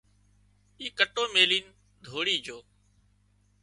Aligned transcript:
اي 0.79 0.87
ڪٽو 0.99 1.23
ميلين 1.35 1.65
ڌوڙي 2.05 2.35
جھو 2.45 2.57